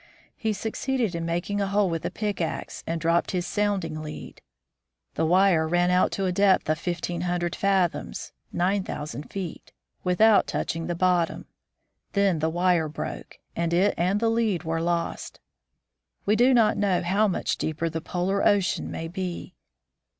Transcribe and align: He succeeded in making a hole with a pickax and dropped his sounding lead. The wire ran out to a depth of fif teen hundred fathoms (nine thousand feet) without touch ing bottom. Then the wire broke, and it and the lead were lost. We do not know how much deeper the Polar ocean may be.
He 0.35 0.51
succeeded 0.51 1.13
in 1.13 1.25
making 1.27 1.61
a 1.61 1.67
hole 1.67 1.87
with 1.87 2.03
a 2.07 2.09
pickax 2.09 2.83
and 2.87 2.99
dropped 2.99 3.29
his 3.29 3.45
sounding 3.45 4.01
lead. 4.01 4.41
The 5.13 5.27
wire 5.27 5.67
ran 5.67 5.91
out 5.91 6.11
to 6.13 6.25
a 6.25 6.31
depth 6.31 6.67
of 6.71 6.79
fif 6.79 7.01
teen 7.01 7.21
hundred 7.21 7.55
fathoms 7.55 8.31
(nine 8.51 8.83
thousand 8.83 9.29
feet) 9.29 9.73
without 10.03 10.47
touch 10.47 10.75
ing 10.75 10.87
bottom. 10.87 11.45
Then 12.13 12.39
the 12.39 12.49
wire 12.49 12.89
broke, 12.89 13.37
and 13.55 13.73
it 13.73 13.93
and 13.95 14.19
the 14.19 14.31
lead 14.31 14.63
were 14.63 14.81
lost. 14.81 15.39
We 16.25 16.35
do 16.35 16.51
not 16.51 16.77
know 16.77 17.03
how 17.03 17.27
much 17.27 17.57
deeper 17.59 17.87
the 17.87 18.01
Polar 18.01 18.43
ocean 18.43 18.89
may 18.89 19.07
be. 19.07 19.53